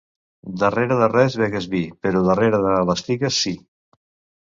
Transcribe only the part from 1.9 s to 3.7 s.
però darrere de les figues, sí.